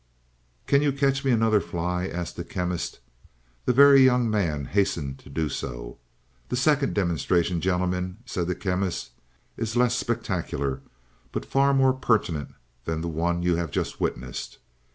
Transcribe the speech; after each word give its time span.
"Can 0.65 0.81
you 0.81 0.91
catch 0.91 1.23
me 1.23 1.29
another 1.29 1.61
fly?" 1.61 2.07
asked 2.07 2.35
the 2.35 2.43
Chemist. 2.43 2.99
The 3.65 3.71
Very 3.71 4.01
Young 4.01 4.27
Man 4.31 4.65
hastened 4.65 5.19
to 5.19 5.29
do 5.29 5.47
so. 5.47 5.99
"The 6.49 6.55
second 6.55 6.95
demonstration, 6.95 7.61
gentlemen," 7.61 8.17
said 8.25 8.47
the 8.47 8.55
Chemist, 8.55 9.11
"is 9.57 9.75
less 9.77 9.95
spectacular, 9.95 10.81
but 11.31 11.45
far 11.45 11.71
more 11.75 11.93
pertinent 11.93 12.55
than 12.85 13.01
the 13.01 13.09
one 13.09 13.43
you 13.43 13.57
have 13.57 13.69
just 13.69 14.01
witnessed." 14.01 14.57